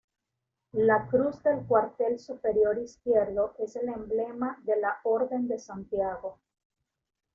La 0.87 1.05
cruz 1.07 1.43
del 1.43 1.59
cuartel 1.67 2.17
superior 2.17 2.79
izquierdo 2.79 3.53
es 3.59 3.75
el 3.75 3.87
emblema 3.89 4.57
de 4.63 4.77
la 4.77 4.97
Orden 5.03 5.47
de 5.47 5.59
Santiago. 5.59 6.39